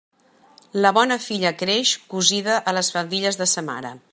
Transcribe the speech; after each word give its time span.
La 0.85 0.91
bona 0.97 1.17
filla 1.25 1.51
creix 1.59 1.91
cosida 2.15 2.57
a 2.73 2.77
les 2.79 2.91
faldilles 2.97 3.39
de 3.43 3.49
sa 3.53 3.67
mare. 3.73 3.93